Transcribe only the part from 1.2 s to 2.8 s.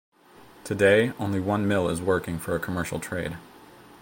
one mill is working for a